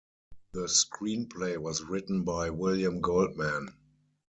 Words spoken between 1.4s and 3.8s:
was written by William Goldman.